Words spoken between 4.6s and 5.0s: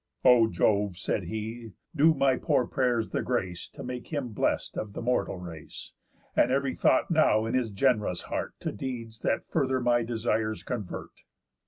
of